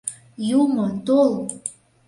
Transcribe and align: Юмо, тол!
Юмо, 0.59 0.87
тол! 1.05 1.31